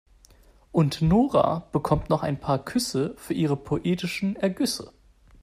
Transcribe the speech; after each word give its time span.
Und 0.71 1.03
Nora 1.03 1.69
bekommt 1.71 2.09
noch 2.09 2.23
ein 2.23 2.39
paar 2.39 2.65
Küsse 2.65 3.13
für 3.17 3.35
ihre 3.35 3.55
poetischen 3.55 4.35
Ergüsse. 4.35 4.93